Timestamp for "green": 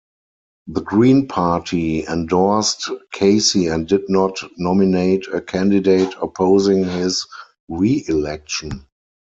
0.81-1.27